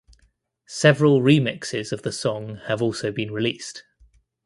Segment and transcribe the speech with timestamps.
[0.65, 3.83] Several remixes of the song have also been released.